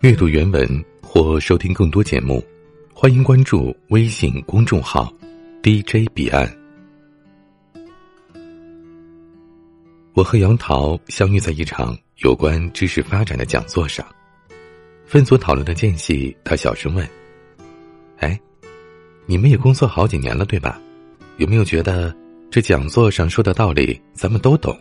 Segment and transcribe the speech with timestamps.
[0.00, 0.66] 阅读原文
[1.02, 2.42] 或收听更多节目，
[2.94, 5.12] 欢迎关注微信公众号
[5.62, 6.50] “DJ 彼岸”。
[10.14, 11.94] 我和杨桃相遇在一场
[12.24, 14.02] 有关知识发展的讲座上，
[15.04, 17.06] 分组讨论的间隙，他小声问
[18.20, 18.40] ：“哎，
[19.26, 20.80] 你们也工作好几年了，对吧？
[21.36, 22.16] 有没有觉得
[22.50, 24.74] 这讲座上说的道理咱们都懂，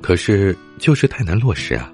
[0.00, 1.92] 可是就是太难落实啊？”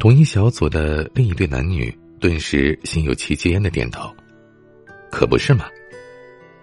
[0.00, 4.10] 同一小组的另一对男女顿时心有戚戚焉的点头，
[5.10, 5.66] 可不是嘛？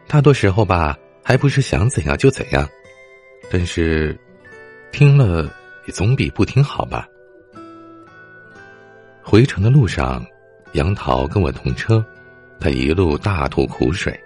[0.08, 2.68] 大多时候吧，还不是想怎样就怎样。
[3.52, 4.20] 但是，
[4.92, 5.54] 听了
[5.86, 7.08] 也总比不听好吧。
[9.22, 10.26] 回程的路上，
[10.74, 12.04] 杨桃跟我同车，
[12.60, 14.20] 他一路大吐苦水。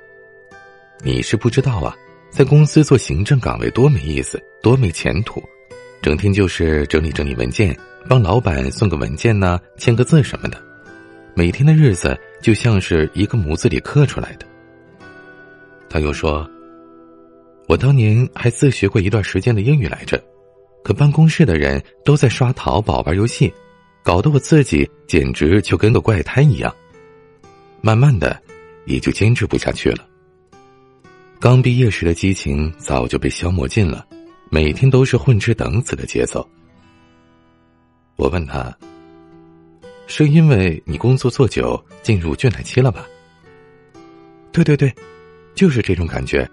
[1.03, 1.93] 你是不知道啊，
[2.29, 5.43] 在公司做行政岗位多没意思，多没前途，
[6.01, 7.77] 整天就是整理整理文件。
[8.07, 10.57] 帮老板送个文件呢，签个字什么的，
[11.35, 14.45] 每天的日子就像是一个模子里刻出来的。
[15.89, 16.49] 他又说
[17.67, 20.21] ：“我当年还自学过一段时间的英语来着，
[20.83, 23.53] 可办公室的人都在刷淘宝、玩游戏，
[24.03, 26.73] 搞得我自己简直就跟个怪胎一样。
[27.81, 28.41] 慢慢的，
[28.85, 30.05] 也就坚持不下去了。
[31.39, 34.05] 刚毕业时的激情早就被消磨尽了，
[34.49, 36.47] 每天都是混吃等死的节奏。”
[38.21, 38.71] 我问他
[40.05, 43.03] ：“是因为你工作做久进入倦怠期了吧
[44.53, 44.93] ？”“对对对，
[45.55, 46.47] 就是这种感觉。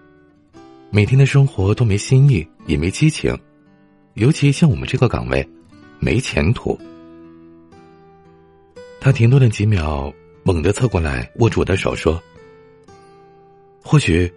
[0.89, 3.39] 每天的生活都没新意，也没激情，
[4.15, 5.47] 尤其像我们这个岗位，
[5.99, 6.75] 没前途。”
[8.99, 10.11] 他停顿了几秒，
[10.45, 12.19] 猛地侧过来握住我的手说
[13.85, 14.33] ：“或许，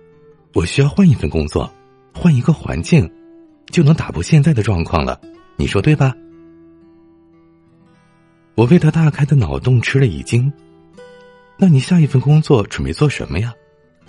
[0.53, 1.71] 我需要换一份工作，
[2.13, 3.09] 换一个环境，
[3.67, 5.17] 就能打破现在的状况了。
[5.55, 6.13] 你说对吧？”
[8.61, 10.53] 我为他大开的脑洞吃了一惊。
[11.57, 13.51] 那你下一份工作准备做什么呀？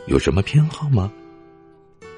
[0.09, 1.11] 有什么偏好吗？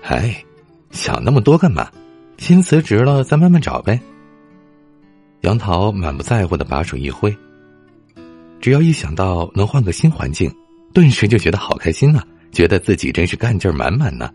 [0.02, 0.44] 哎，
[0.90, 1.88] 想那么多干嘛？
[2.36, 4.00] 先辞职了再慢慢找呗。
[5.42, 7.32] 杨桃满不在乎的把手一挥。
[8.60, 10.52] 只要一想到能换个新环境，
[10.92, 12.26] 顿时就觉得好开心啊！
[12.50, 14.28] 觉得自己真是干劲满满呢。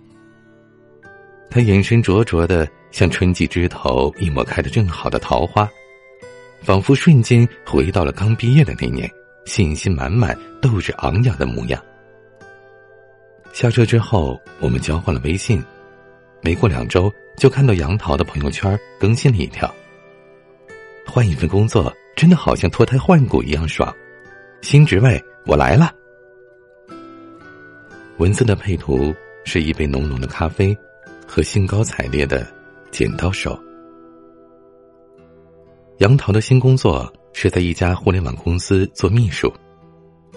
[1.51, 5.69] 他眼神灼灼的，像春季枝头一抹开的正好的桃花。
[6.61, 9.09] 仿佛瞬间回到了刚毕业的那年，
[9.45, 11.83] 信心满满、斗志昂扬的模样。
[13.51, 15.63] 下车之后，我们交换了微信，
[16.41, 19.73] 没过两周，就看到杨桃的朋友圈更新了一条
[21.07, 23.91] ：“换一份工作，真的好像脱胎换骨一样爽，
[24.61, 25.93] 新职位我来了。”
[28.17, 29.15] 文字的配图
[29.45, 30.77] 是一杯浓浓的咖啡，
[31.25, 32.45] 和兴高采烈的
[32.91, 33.57] 剪刀手。
[35.99, 39.53] 杨桃的新工作是在一家互联网公司做秘书。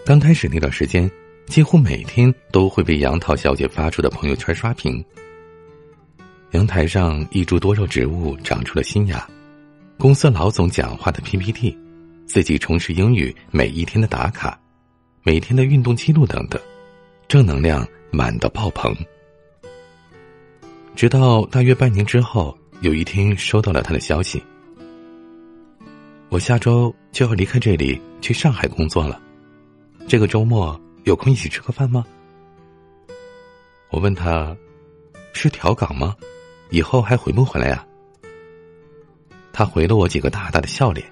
[0.05, 1.09] 刚开始那段时间，
[1.47, 5.03] 几乎每天都会被杨桃小姐发出的朋友圈刷屏。
[6.51, 9.25] 阳台上一株多肉植物长出了新芽，
[9.99, 11.79] 公司老总讲话的 PPT，
[12.27, 14.59] 自己重拾英语每一天的打卡，
[15.23, 16.61] 每天的运动记录等等，
[17.29, 18.93] 正能量满到爆棚。
[20.97, 24.43] 直到大约半年之后，有一天收到了他的消息。
[26.33, 29.21] 我下周就要离开这里去上海工作了，
[30.09, 32.07] 这个周末有空一起吃个饭吗？
[33.91, 34.57] 我问他，
[35.35, 36.17] 是调岗吗？
[36.71, 37.87] 以后还回不回来呀？
[39.53, 41.07] 他回了我几个大大的笑脸，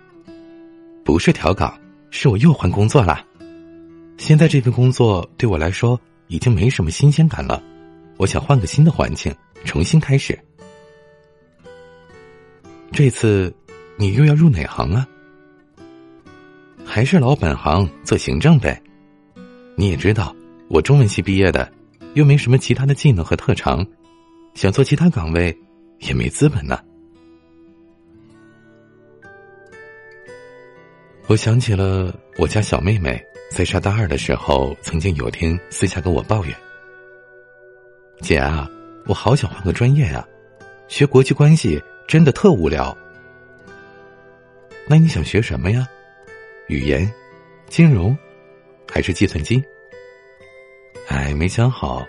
[1.04, 1.78] 不是调岗，
[2.10, 3.22] 是我又换工作了。
[4.16, 7.62] 现在这份工作对我来说已经没什么新鲜感了，
[8.16, 9.31] 我想换个新的环境，
[9.66, 10.38] 重新开始。
[12.91, 13.54] 这次。
[14.00, 15.06] 你又要入哪行啊？
[16.87, 18.83] 还是老本行做行政呗？
[19.77, 20.34] 你也知道，
[20.71, 21.71] 我中文系毕业的，
[22.15, 23.87] 又没什么其他的技能和特长，
[24.55, 25.55] 想做其他岗位
[25.99, 26.81] 也没资本呢。
[31.26, 36.56] 我想起了我家小妹妹在上大二的时候，曾经有天私下跟我抱怨
[38.23, 38.67] ：“姐啊，
[39.05, 40.26] 我好想换个专业啊，
[40.88, 42.96] 学国际关系真的特无聊。”
[44.90, 45.88] 那你想学什么呀？
[46.66, 47.08] 语言、
[47.69, 48.19] 金融，
[48.90, 49.62] 还是计算机？
[51.06, 52.04] 哎，没想好。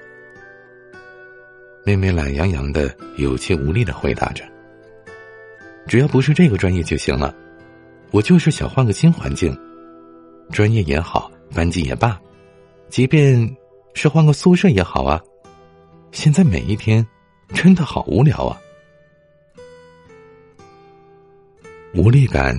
[1.86, 4.44] 妹妹懒洋洋的、有气无力的回答着
[5.86, 7.36] ：“只要不是这个专业就行了，
[8.10, 9.56] 我就是想换个新环境，
[10.50, 12.20] 专业也好，班级也罢，
[12.90, 13.48] 即便
[13.94, 15.22] 是换个宿舍也好啊。
[16.12, 17.06] 现在每一天
[17.54, 18.60] 真的好无聊啊。”
[21.94, 22.58] 无力感，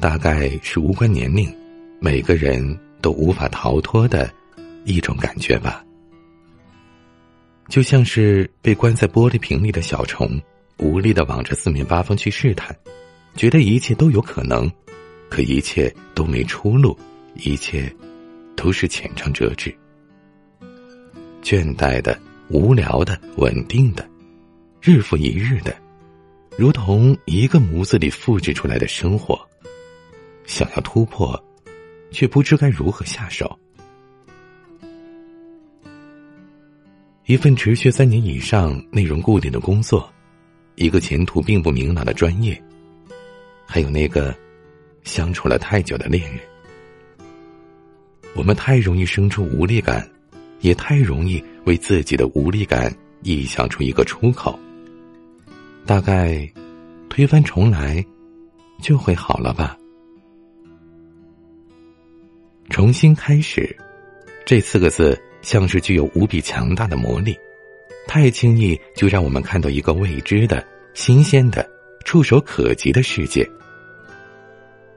[0.00, 1.48] 大概是无关年龄，
[2.00, 4.28] 每个人都无法逃脱的
[4.84, 5.84] 一种感觉吧。
[7.68, 10.40] 就像是被关在玻璃瓶里的小虫，
[10.78, 12.76] 无力的往着四面八方去试探，
[13.36, 14.68] 觉得一切都有可能，
[15.30, 16.98] 可一切都没出路，
[17.34, 17.88] 一切
[18.56, 19.72] 都是浅尝辄止。
[21.40, 24.04] 倦怠的、无聊的、稳定的，
[24.82, 25.72] 日复一日的，
[26.56, 29.38] 如同一个模子里复制出来的生活，
[30.46, 31.38] 想要突破，
[32.10, 33.58] 却不知该如何下手。
[37.26, 40.10] 一份持续三年以上、内容固定的工作，
[40.76, 42.58] 一个前途并不明朗的专业，
[43.66, 44.34] 还有那个
[45.04, 46.40] 相处了太久的恋人，
[48.34, 50.08] 我们太容易生出无力感，
[50.60, 52.90] 也太容易为自己的无力感
[53.22, 54.58] 臆想出一个出口。
[55.86, 56.46] 大概
[57.08, 58.04] 推翻重来
[58.82, 59.78] 就会好了吧？
[62.68, 63.74] 重新开始，
[64.44, 65.18] 这四个字。
[65.42, 67.38] 像是具有无比强大的魔力，
[68.08, 71.64] 太轻易就让我们看到一个未知的、新鲜的、
[72.04, 73.48] 触手可及的世界。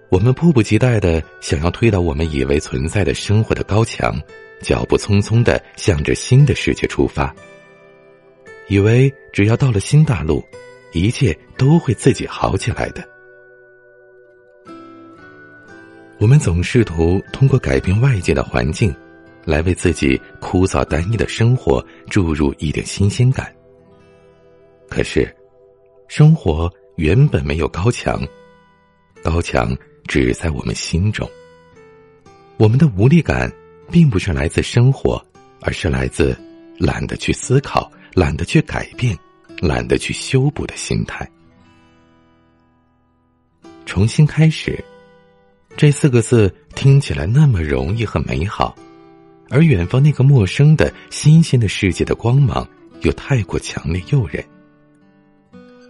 [0.09, 4.19] 我们迫不及待的想要推倒我们以为存在的生活的高墙，
[4.59, 7.31] 脚步匆匆的向着新的世界出发，
[8.69, 10.44] 以为只要到了新大陆，
[10.94, 13.07] 一切都会自己好起来的。
[16.19, 18.95] 我们总试图通过改变外界的环境。
[19.45, 23.51] 来为自己枯燥单一的生活注入一点新鲜感。
[24.89, 25.33] 可是，
[26.07, 28.21] 生活原本没有高墙，
[29.24, 29.75] 高墙
[30.06, 31.27] 只在我们心中。
[32.57, 33.51] 我们的无力感，
[33.89, 35.24] 并不是来自生活，
[35.62, 36.38] 而是来自
[36.77, 39.18] 懒得去思考、懒得去改变、
[39.59, 41.29] 懒得去修补的心态。
[43.85, 44.83] 重新开始，
[45.75, 48.75] 这四个字听起来那么容易和美好。
[49.50, 52.67] 而远方那个陌生的新鲜的世界的光芒，
[53.01, 54.45] 又太过强烈诱人，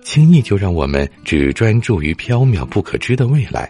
[0.02, 3.70] 轻易就让我们只专注于缥缈不可知的未来，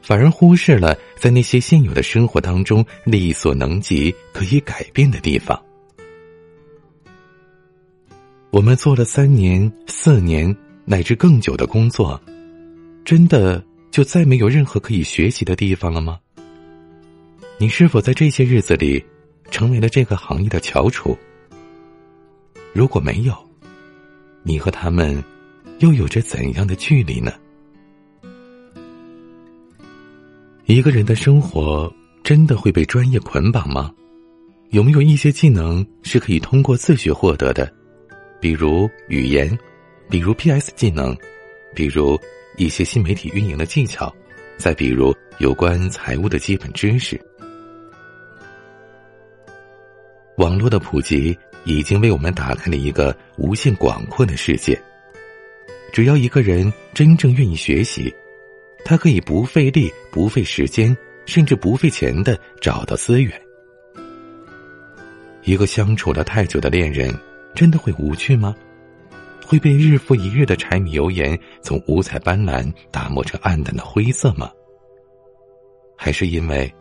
[0.00, 5.62] 反而忽视了在那些现有的生活当中力所能及可以改变的地方。
[8.58, 10.52] 我们做了三年、四年
[10.84, 12.20] 乃至更久的工作，
[13.04, 16.18] 真的就再没有任何可以学习的地方了吗？
[17.56, 19.00] 你是否在这些日子里？
[19.52, 21.16] 成为了这个行业的翘楚。
[22.72, 23.32] 如果没有，
[24.42, 25.22] 你和他们
[25.78, 27.32] 又有着怎样的距离呢？
[30.66, 31.90] 一个人的生活
[32.24, 33.94] 真的会被专业捆绑吗？
[34.70, 37.72] 有没有一些技能是可以通过自学获得的？
[38.40, 39.58] 比如语言，
[40.08, 41.16] 比如 PS 技能，
[41.74, 42.18] 比如
[42.56, 44.14] 一些新媒体运营的技巧，
[44.56, 47.20] 再比如有关财务的基本知识。
[50.36, 54.80] 网络的普及已经为我们打开了一个无限广阔的世界。
[55.92, 58.14] 只要一个人真正愿意学习，
[58.84, 60.96] 他可以不费力、不费时间，
[61.26, 63.32] 甚至不费钱的找到资源。
[65.42, 67.12] 一个相处了太久的恋人，
[67.58, 68.54] 真的会无趣吗？
[69.44, 74.48] 会被日复一日的柴米油盐从五彩斑斓打磨成暗淡的灰色吗？
[75.96, 76.72] 还是因为，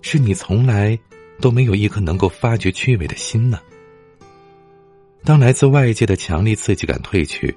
[0.00, 0.98] 是你从来。
[1.40, 3.58] 都没有一颗能够发掘趣味的心呢。
[5.24, 7.54] 当来自外界的强烈刺激感褪去，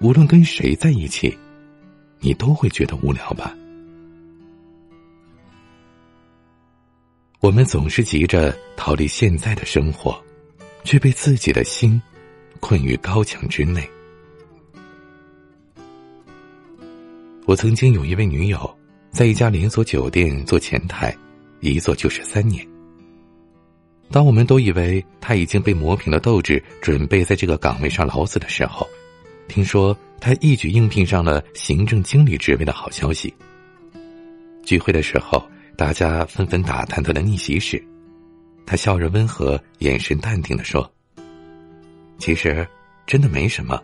[0.00, 1.36] 无论跟谁在一起，
[2.20, 3.52] 你都会觉得无聊吧？
[7.40, 10.18] 我们总是急着逃离现在的生活，
[10.86, 12.00] 却被自己的心
[12.60, 13.86] 困于高墙之内。
[17.44, 18.78] 我曾经有一位女友，
[19.10, 21.14] 在一家连锁酒店做前台，
[21.60, 22.66] 一做就是三年。
[24.10, 28.88] 当我们都以为他已经被磨平了斗志，准备在这个岗位上老死的时候，
[29.48, 33.34] 听说他一举应聘上了行政经理职位的好消息。
[34.64, 35.44] 聚会的时候，
[35.76, 37.84] 大家纷纷打探他的逆袭史，
[38.66, 40.90] 他笑容温和，眼神淡定的说
[42.18, 42.66] ：“其实，
[43.06, 43.80] 真的没什么，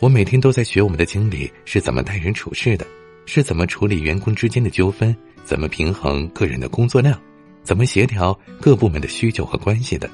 [0.00, 2.86] 我每天都在学我们的经理是怎么待人处事的，
[3.24, 7.18] 是怎么处理员工之间的纠纷，怎么平衡个人的工作量。”
[7.62, 10.08] 怎么协调各部门的需求和关系的？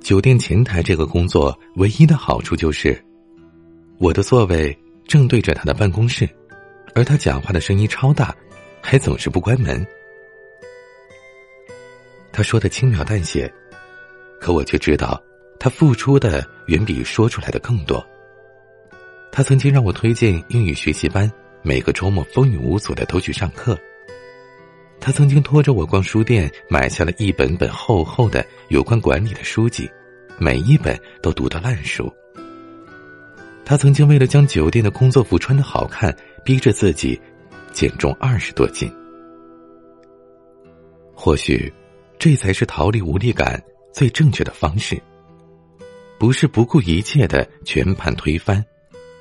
[0.00, 2.98] 酒店前台这个工作唯一的好处就是，
[3.98, 6.26] 我的座位正对着他的办公室，
[6.94, 8.34] 而他讲话的声音超大，
[8.80, 9.86] 还总是不关门。
[12.36, 13.50] 他说的轻描淡写，
[14.38, 15.18] 可我却知道，
[15.58, 18.06] 他付出的远比说出来的更多。
[19.32, 23.74] 他曾经让我推荐英语学习班，每个周末风雨无阻的都去上课。
[25.00, 29.90] 他曾经拖着我逛书店，买下了一本本厚厚的有关管理的书籍，
[30.36, 32.14] 每一本都读得烂熟。
[33.64, 36.14] 他曾经为了将酒店的工作服穿得好看，
[36.44, 37.18] 逼着自己
[37.72, 38.92] 减重二十多斤。
[41.14, 41.72] 或许，
[42.26, 45.00] 这才是逃离无力感最正确的方式。
[46.18, 48.64] 不是不顾一切的全盘推翻，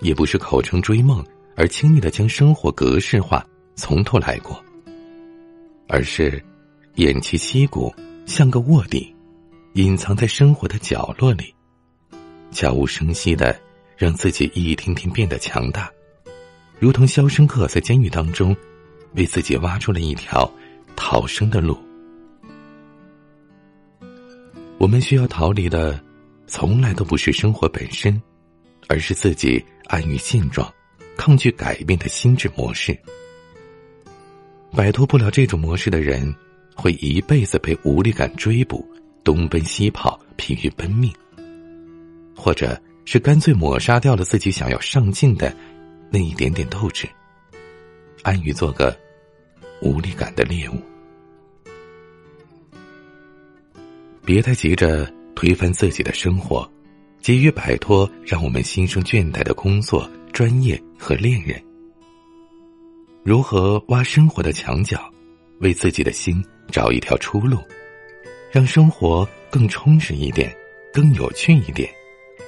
[0.02, 1.24] 也不是口称追梦
[1.56, 3.46] 而轻易的将生活格式化，
[3.76, 4.60] 从头来过。
[5.88, 6.44] 而是，
[6.96, 7.94] 偃旗息鼓，
[8.26, 9.16] 像个卧底，
[9.74, 11.54] 隐藏在生活的角落里，
[12.50, 13.56] 悄无声息的
[13.96, 15.92] 让自己一天天变得强大，
[16.80, 18.58] 如同肖申克在监狱当中，
[19.14, 20.52] 为自己挖出了一条
[20.96, 21.78] 逃生的路。
[24.86, 26.00] 我们需要逃离的，
[26.46, 28.22] 从来都不是生活本身，
[28.88, 30.72] 而是自己安于现状、
[31.18, 32.96] 抗拒改变的心智模式。
[34.76, 36.32] 摆脱不了这种模式的人，
[36.76, 38.88] 会一辈子被无力感追捕，
[39.24, 41.12] 东奔西跑，疲于奔命；
[42.36, 45.52] 或者是干脆抹杀掉了自己想要上进的
[46.12, 47.10] 那一点点斗志，
[48.22, 48.96] 安于做个
[49.82, 50.80] 无力感的猎物。
[54.26, 56.68] 别太急着推翻自己的生活，
[57.22, 61.62] 急于摆脱让我们心生倦怠的工作、专业和恋人。
[63.24, 65.00] 如何挖生活的墙角，
[65.60, 67.60] 为自己的心找一条出路，
[68.52, 70.52] 让生活更充实一点，
[70.92, 71.88] 更有趣一点，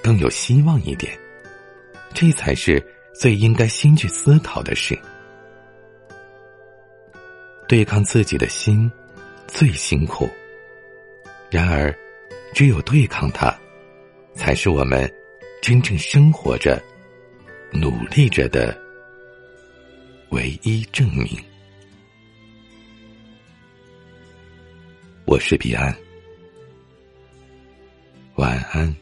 [0.02, 1.16] 更有希望一点，
[2.12, 4.98] 这才是最应该先去思考的事。
[7.68, 8.92] 对抗自己的心，
[9.46, 10.28] 最辛苦。
[11.50, 11.96] 然而，
[12.54, 13.58] 只有对抗它，
[14.34, 15.12] 才是我们
[15.62, 16.82] 真正生活着、
[17.72, 18.78] 努力着的。
[20.32, 21.26] 唯一证明。
[25.26, 25.96] 我是彼岸，
[28.36, 28.94] 晚安。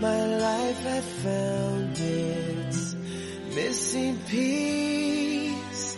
[0.00, 2.94] My life had found its
[3.54, 5.96] missing piece.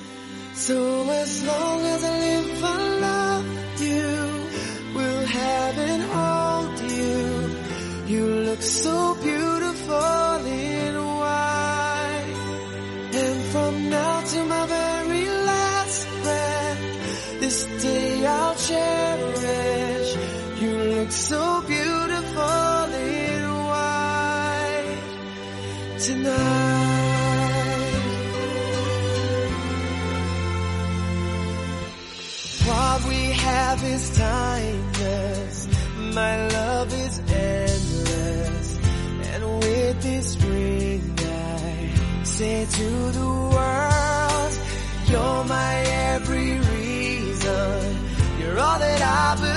[0.55, 0.79] So
[1.23, 3.47] as long as I live, I love
[3.89, 4.11] you,
[4.97, 7.21] will have and hold you.
[8.13, 9.06] You look so
[33.95, 35.69] is timeless.
[36.15, 38.79] My love is endless.
[39.33, 42.89] And with this ring, I say to
[43.19, 44.53] the world,
[45.11, 45.75] You're my
[46.15, 47.99] every reason.
[48.41, 49.56] You're all that I believe